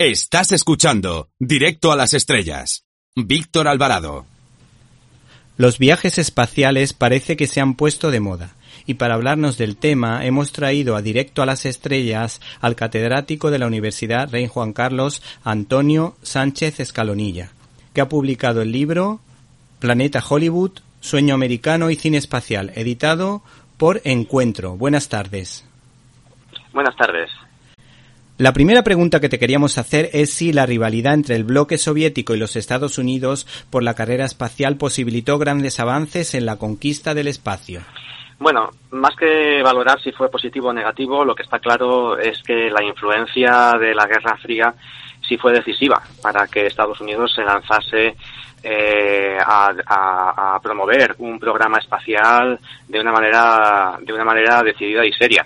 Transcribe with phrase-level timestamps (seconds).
[0.00, 2.84] Estás escuchando Directo a las Estrellas.
[3.16, 4.26] Víctor Alvarado.
[5.56, 8.54] Los viajes espaciales parece que se han puesto de moda.
[8.86, 13.58] Y para hablarnos del tema hemos traído a Directo a las Estrellas al catedrático de
[13.58, 17.50] la Universidad Rey Juan Carlos, Antonio Sánchez Escalonilla,
[17.92, 19.18] que ha publicado el libro
[19.80, 23.42] Planeta Hollywood, Sueño Americano y Cine Espacial, editado
[23.76, 24.76] por Encuentro.
[24.76, 25.64] Buenas tardes.
[26.72, 27.28] Buenas tardes.
[28.38, 32.36] La primera pregunta que te queríamos hacer es si la rivalidad entre el bloque soviético
[32.36, 37.26] y los Estados Unidos por la carrera espacial posibilitó grandes avances en la conquista del
[37.26, 37.80] espacio.
[38.38, 42.70] Bueno, más que valorar si fue positivo o negativo, lo que está claro es que
[42.70, 44.72] la influencia de la Guerra Fría
[45.28, 48.14] sí fue decisiva para que Estados Unidos se lanzase
[48.62, 55.12] eh, a, a, promover un programa espacial de una manera de una manera decidida y
[55.12, 55.44] seria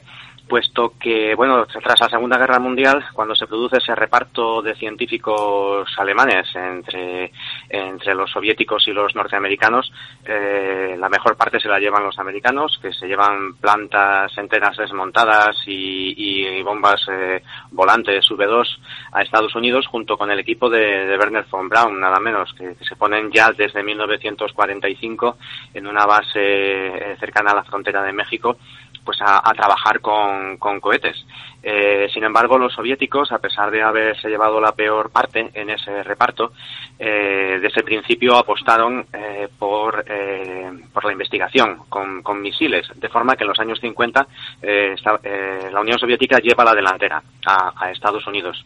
[0.52, 5.88] puesto que, bueno, tras la Segunda Guerra Mundial, cuando se produce ese reparto de científicos
[5.96, 7.32] alemanes entre,
[7.70, 9.90] entre los soviéticos y los norteamericanos,
[10.26, 15.56] eh, la mejor parte se la llevan los americanos, que se llevan plantas enteras desmontadas
[15.64, 18.78] y, bombas eh, volantes V2
[19.12, 22.96] a Estados Unidos, junto con el equipo de, Werner von Braun, nada menos, que, se
[22.96, 25.38] ponen ya desde 1945
[25.72, 28.58] en una base eh, cercana a la frontera de México
[29.04, 31.24] pues a, trabajar con, con cohetes.
[31.62, 36.02] Eh, sin embargo, los soviéticos, a pesar de haberse llevado la peor parte en ese
[36.02, 36.52] reparto,
[36.98, 43.08] eh, desde el principio apostaron eh, por, eh, por la investigación con, con, misiles, de
[43.08, 44.26] forma que en los años 50
[44.62, 48.64] la Unión Soviética lleva la delantera a, a Estados Unidos.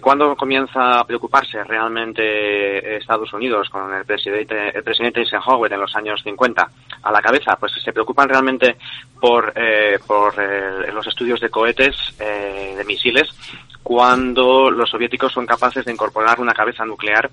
[0.00, 5.94] ¿Cuándo comienza a preocuparse realmente Estados Unidos con el presidente, el presidente Eisenhower en los
[5.96, 6.70] años 50
[7.02, 7.56] a la cabeza?
[7.56, 8.76] Pues se preocupan realmente
[9.20, 9.52] por,
[10.06, 10.34] por
[10.92, 13.28] los estudios de cohetes eh, de misiles
[13.82, 17.28] cuando los soviéticos son capaces de incorporar una cabeza nuclear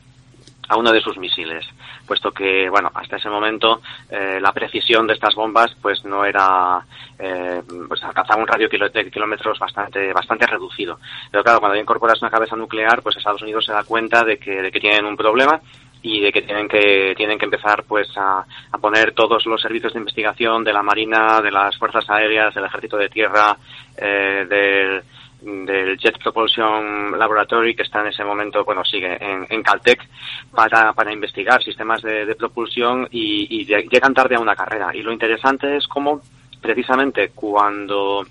[0.68, 1.66] a uno de sus misiles,
[2.06, 6.86] puesto que, bueno, hasta ese momento eh, la precisión de estas bombas pues no era,
[7.18, 11.00] eh, pues alcanzaba un radio de kilómetros bastante, bastante reducido.
[11.32, 14.62] Pero claro, cuando incorporas una cabeza nuclear, pues Estados Unidos se da cuenta de que,
[14.62, 15.60] de que tienen un problema
[16.02, 19.94] y de que tienen que tienen que empezar pues a, a, poner todos los servicios
[19.94, 23.58] de investigación de la marina de las fuerzas aéreas del ejército de tierra
[23.98, 29.62] eh, del, del Jet Propulsion Laboratory que está en ese momento bueno sigue en, en
[29.62, 30.08] Caltech
[30.56, 34.96] para, para investigar sistemas de, de propulsión y, y llegan tarde a una carrera.
[34.96, 36.22] Y lo interesante es cómo
[36.62, 38.26] precisamente cuando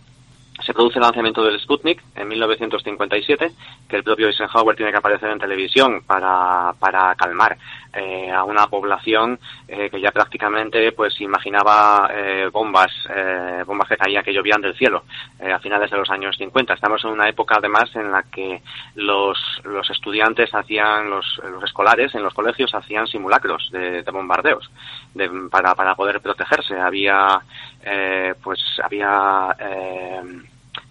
[0.65, 3.53] se produce el lanzamiento del Sputnik en 1957,
[3.89, 7.57] que el propio Eisenhower tiene que aparecer en televisión para, para calmar
[7.99, 13.97] eh, a una población eh, que ya prácticamente pues imaginaba eh, bombas, eh, bombas que
[13.97, 15.05] caían, que llovían del cielo
[15.41, 16.75] eh, a finales de los años 50.
[16.75, 18.63] Estamos en una época además en la que
[18.95, 24.71] los, los estudiantes hacían, los, los escolares en los colegios hacían simulacros de, de bombardeos
[25.15, 26.79] de, para, para poder protegerse.
[26.79, 27.41] Había,
[27.83, 29.57] eh, pues había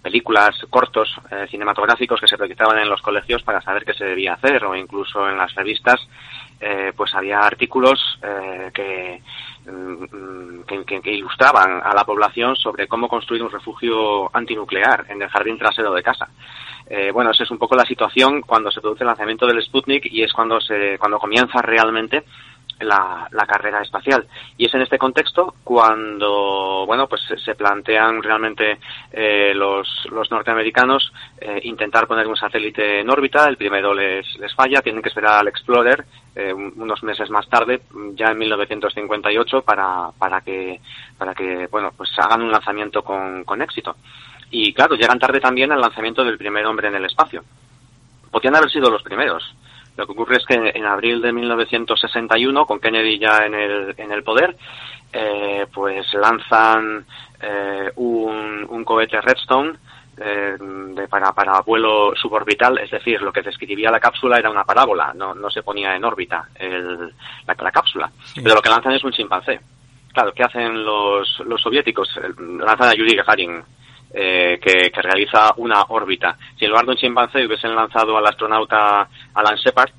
[0.01, 4.34] películas, cortos eh, cinematográficos que se proyectaban en los colegios para saber qué se debía
[4.34, 6.00] hacer o incluso en las revistas
[6.59, 9.22] eh, pues había artículos eh, que,
[9.72, 15.29] mm, que, que, ilustraban a la población sobre cómo construir un refugio antinuclear en el
[15.29, 16.29] jardín trasero de casa.
[16.90, 20.06] Eh, bueno, esa es un poco la situación cuando se produce el lanzamiento del Sputnik
[20.06, 22.23] y es cuando se cuando comienza realmente
[22.79, 24.27] la, la, carrera espacial.
[24.57, 28.77] Y es en este contexto cuando, bueno, pues se plantean realmente
[29.11, 33.47] eh, los, los norteamericanos eh, intentar poner un satélite en órbita.
[33.47, 36.05] El primero les, les falla, tienen que esperar al Explorer
[36.35, 37.81] eh, unos meses más tarde,
[38.13, 40.79] ya en 1958, para, para que,
[41.17, 43.95] para que, bueno, pues hagan un lanzamiento con, con éxito.
[44.51, 47.43] Y claro, llegan tarde también al lanzamiento del primer hombre en el espacio.
[48.31, 49.43] Podrían haber sido los primeros
[49.97, 54.11] lo que ocurre es que en abril de 1961, con Kennedy ya en el, en
[54.11, 54.55] el poder,
[55.11, 57.03] eh, pues lanzan
[57.41, 59.73] eh, un, un cohete Redstone
[60.20, 64.64] eh, de, para, para vuelo suborbital, es decir, lo que describía la cápsula era una
[64.64, 67.14] parábola, no, no se ponía en órbita el,
[67.46, 68.41] la, la cápsula, sí.
[68.41, 69.59] pero lo que lanzan es un chimpancé.
[70.14, 72.09] Claro, ¿qué hacen los, los soviéticos?
[72.38, 73.64] Lanzan a Yuri Gagarin,
[74.14, 76.38] eh, que, que, realiza una órbita.
[76.58, 79.08] Si en lugar de un chimpancé hubiesen lanzado al astronauta
[79.39, 79.91] Alan Shepard,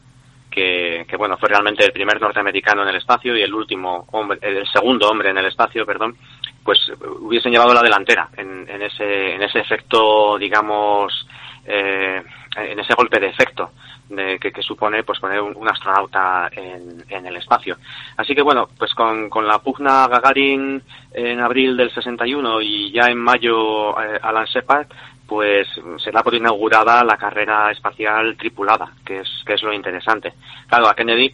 [0.50, 4.38] que, que, bueno, fue realmente el primer norteamericano en el espacio y el último hombre,
[4.42, 6.16] el segundo hombre en el espacio, perdón,
[6.64, 6.78] pues
[7.20, 11.26] hubiesen llevado la delantera en, en ese, en ese efecto, digamos,
[11.64, 12.22] eh,
[12.56, 13.70] en ese golpe de efecto
[14.08, 17.76] de, que, supone pues poner un, astronauta en, en, el espacio.
[18.16, 20.82] Así que bueno, pues con, con, la pugna Gagarin
[21.12, 24.88] en abril del 61 y ya en mayo eh, Alan Shepard,
[25.28, 25.68] pues
[26.02, 30.32] se da por inaugurada la carrera espacial tripulada, que es, que es lo interesante.
[30.66, 31.32] Claro, a Kennedy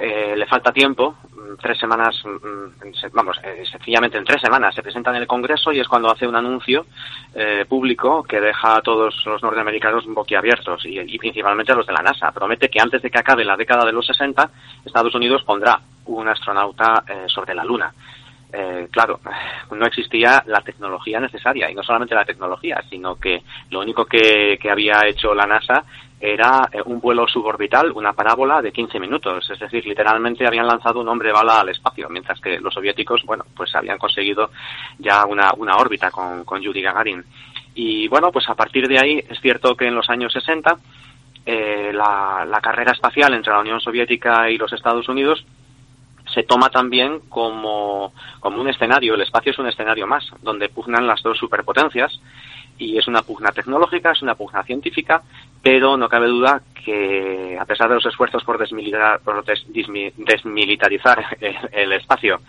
[0.00, 4.82] eh, le falta tiempo, mm, tres semanas, mm, vamos, eh, sencillamente en tres semanas se
[4.82, 6.86] presenta en el Congreso y es cuando hace un anuncio
[7.34, 12.02] eh, público que deja a todos los norteamericanos boquiabiertos y, principalmente a los de la
[12.02, 12.32] NASA.
[12.32, 14.50] Promete que antes de que acabe la década de los 60,
[14.84, 17.92] Estados Unidos pondrá un astronauta sobre la Luna.
[18.52, 19.20] Eh, claro,
[19.70, 24.58] no existía la tecnología necesaria, y no solamente la tecnología, sino que lo único que,
[24.60, 25.84] que había hecho la NASA
[26.22, 29.50] era eh, un vuelo suborbital, una parábola de 15 minutos.
[29.50, 33.44] Es decir, literalmente habían lanzado un hombre bala al espacio, mientras que los soviéticos, bueno,
[33.56, 34.50] pues habían conseguido
[34.98, 37.24] ya una, una órbita con, con Yuri Gagarin.
[37.74, 40.76] Y bueno, pues a partir de ahí es cierto que en los años 60
[41.44, 45.44] eh, la, la carrera espacial entre la Unión Soviética y los Estados Unidos
[46.32, 51.06] se toma también como, como un escenario, el espacio es un escenario más, donde pugnan
[51.06, 52.20] las dos superpotencias
[52.78, 55.22] y es una pugna tecnológica, es una pugna científica,
[55.62, 61.24] pero no cabe duda que a pesar de los esfuerzos por, desmilitar, por desmilitarizar
[61.72, 62.40] el, espacio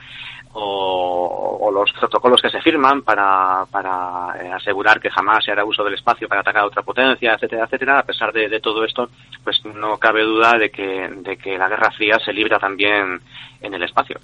[0.53, 5.83] o, los protocolos que se firman para, para eh, asegurar que jamás se hará uso
[5.83, 9.09] del espacio para atacar a otra potencia, etcétera, etcétera, a pesar de, todo esto,
[9.43, 13.19] pues no cabe duda de que, de que la Guerra Fría se libra también
[13.61, 14.19] en el espacio.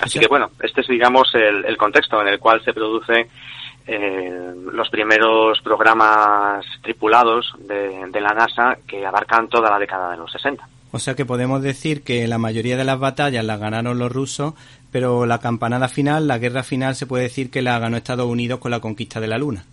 [0.00, 3.28] Así que bueno, este es digamos el, el contexto en el cual se produce
[3.86, 10.18] eh, los primeros programas tripulados de, de, la NASA que abarcan toda la década de
[10.18, 10.68] los 60.
[10.90, 14.54] O sea que podemos decir que la mayoría de las batallas las ganaron los rusos,
[14.90, 18.58] pero la campanada final, la guerra final, se puede decir que la ganó Estados Unidos
[18.58, 19.64] con la conquista de la Luna.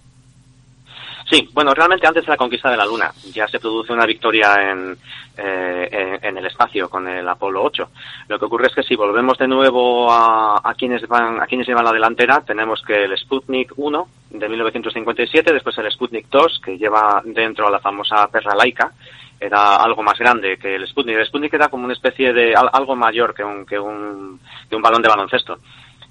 [1.30, 4.54] Sí, bueno, realmente antes de la conquista de la Luna ya se produce una victoria
[4.72, 4.96] en,
[5.36, 7.90] eh, en, el espacio con el Apolo 8.
[8.28, 11.68] Lo que ocurre es que si volvemos de nuevo a, a quienes van a quienes
[11.68, 16.78] llevan la delantera, tenemos que el Sputnik 1 de 1957, después el Sputnik 2 que
[16.78, 18.92] lleva dentro a la famosa perra laica,
[19.40, 21.18] era algo más grande que el Sputnik.
[21.18, 24.40] El Sputnik era como una especie de algo mayor que un, que un,
[24.70, 25.60] que un balón de baloncesto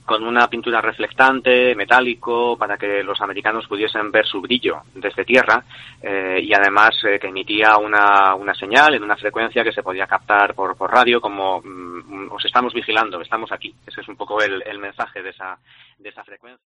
[0.04, 5.64] con una pintura reflectante, metálico, para que los americanos pudiesen ver su brillo desde tierra
[6.02, 10.06] eh, y además eh, que emitía una, una señal en una frecuencia que se podía
[10.06, 13.74] captar por, por radio como mm, os estamos vigilando, estamos aquí.
[13.86, 15.58] Ese es un poco el, el mensaje de esa,
[15.98, 16.73] de esa frecuencia.